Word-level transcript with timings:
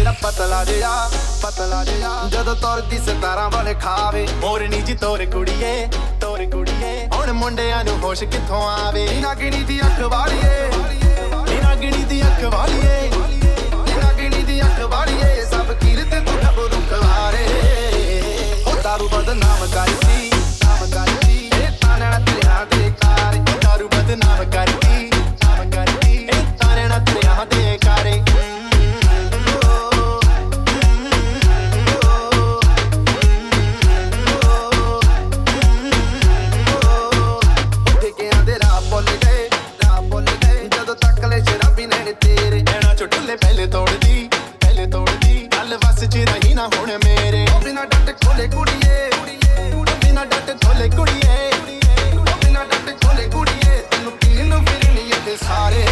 ਮੇਰਾ 0.00 0.12
ਪਤਲਾ 0.22 0.64
ਜਿਹਾ 0.64 1.10
ਪਤਲਾ 1.42 1.84
ਜਿਹਾ। 1.84 2.28
ਜਦੋਂ 2.28 2.54
ਤੁਰਦੀ 2.56 2.98
ਸਤਾਰਾਂ 2.98 3.50
ਵਾਲੇ 3.50 3.74
ਖਾਵੇ 3.74 4.26
ਮੋਰਨੀ 4.34 4.80
ਜੀ 4.80 4.94
ਤੋਰ 4.94 5.24
ਕੁੜੀਏ 5.26 5.88
ਤੋਰ 6.20 6.44
ਕੁੜੀਏ। 6.46 7.08
ਹੁਣ 7.12 7.32
ਮੁੰਡਿਆਂ 7.32 7.84
ਨੂੰ 7.84 7.98
ਹੋਸ਼ 7.98 8.24
ਕਿੱਥੋਂ 8.24 8.62
ਆਵੇ? 8.68 9.08
ਨਾਗਣੀ 9.20 9.62
ਦੀ 9.62 9.80
ਅੱਖ 9.80 10.00
ਵਾਲੀਏ। 10.00 10.99
ਗੱਲ 46.00 46.06
ਵਸ 46.06 46.08
ਚ 46.08 46.16
ਰਹੀ 46.28 46.54
ਨਾ 46.54 46.66
ਹੁਣ 46.66 46.90
ਮੇਰੇ। 47.04 47.44
ਉਹ 47.54 47.60
ਬਿਨਾ 47.60 47.84
ਡੱਟ 47.84 48.10
ਖੋਲੇ 48.24 48.46
ਕੁੜੀਏ, 48.48 49.10
ਬਿਨਾ 50.04 50.24
ਡੱਟ 50.24 50.50
ਖੋਲੇ 50.64 50.88
ਕੁੜੀਏ 50.88 51.50
ਉਹ 52.12 52.24
ਬਿਨਾ 52.36 52.64
ਡੱਟ 52.64 53.04
ਖੋਲੇ 53.04 53.28
ਕੁੜੀਏ, 53.28 53.80
ਤੈਨੂੰ 53.90 54.12
ਪੀਣ 54.12 54.46
ਨੂੰ 54.46 54.64
ਫਿਰਨੀ 54.66 55.08
ਇੱਥੇ 55.08 55.36
ਸਾਰੇ। 55.36 55.84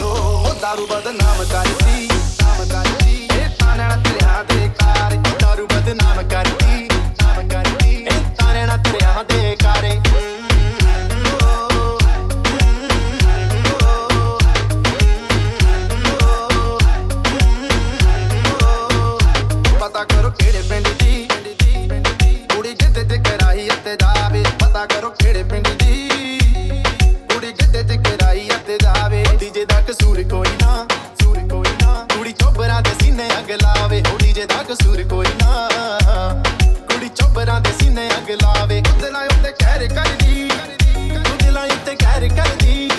ਉਹ 0.00 0.54
ਦਾਰੂ 0.60 0.86
ਬਦਨਾਮ 0.86 1.44
ਕਰਦੀ 1.44 1.87
ਕਰਾਈ 23.58 23.68
ਅਤੇ 23.70 23.94
ਜਾਵੇ। 24.00 24.42
ਪਤਾ 24.60 24.84
ਕਰੋ 24.86 25.08
ਕਿਹੜੇ 25.18 25.42
ਪਿੰਡ 25.42 25.68
ਦੀ 25.78 26.08
ਕੁੜੀ 27.30 27.52
ਜਿੱਦੇ 27.52 27.82
ਤੇ 27.88 27.96
ਕਰਾਈ 28.04 28.48
ਅਤੇ 28.56 28.76
ਜਾਵੇ। 28.82 29.22
ਡੀਜੇ 29.40 29.64
ਦਾ 29.64 29.80
ਕਸੂਰ 29.88 30.22
ਕੋਈ 30.30 30.48
ਨਾ 30.62 30.86
ਸੂਰ 31.22 31.38
ਕੋਈ 31.50 31.72
ਨਾ। 31.82 31.94
ਕੁੜੀ 32.14 32.32
ਚੋਬਰਾਂ 32.32 32.80
ਦੇ 32.82 32.90
ਸੀਨੇ 33.00 33.28
ਅੱਗ 33.38 33.50
ਲਾਵੇ। 33.62 34.02
ਉਹ 34.12 34.18
ਡੀਜੇ 34.18 34.44
ਦਾ 34.46 34.62
ਕਸੂਰ 34.70 35.02
ਕੋਈ 35.10 35.26
ਨਾ। 35.42 35.68
ਕੁੜੀ 36.90 37.08
ਚੋਬਰਾਂ 37.08 37.60
ਦੇ 37.60 37.72
ਸੀਨੇ 37.80 38.08
ਅੱਗ 38.18 38.30
ਲਾਵੇ। 38.42 38.82
ਉਹਦੇ 38.88 39.10
ਨਾਲ 39.10 39.26
ਉੱਤੇ 39.26 39.52
ਕਹਿਰ 39.60 39.86
ਕਰਦੀ 39.94 40.48
ਤੂੰ 41.14 41.36
ਦਿਲਾਂ 41.42 41.66
ਉੱਤੇ 41.66 41.96
ਕਹਿਰ 41.96 42.28
ਕਰਦੀ 42.36 42.90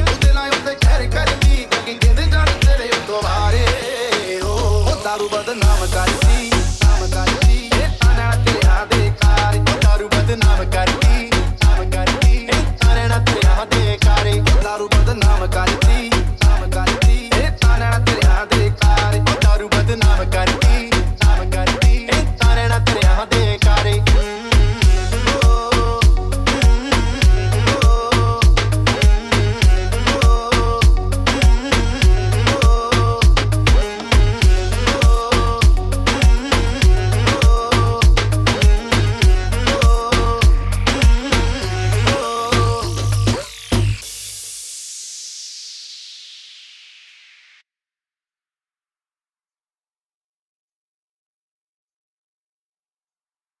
ਉਹਦੇ 0.00 0.32
ਨਾਲ 0.32 0.50
ਉੱਤੇ 0.50 0.74
ਕਹਿਰ 0.86 1.10
ਕਰਦੀ। 1.10 1.66
ਕਿ 1.86 1.94
ਕਹਿੰਦੇ 1.94 2.26
ਜਾਣ 2.32 2.50
ਤੇਰੇ 2.66 2.88
ਉੱਤੋਂ 2.90 3.22
ਬਾਰੇ 3.22 4.40
ਉਹ 4.40 4.96
ਦਾਰੂ 5.04 5.28
ਬਦਨਾਮ 5.28 5.86
ਕਰਦੀ 5.86 6.19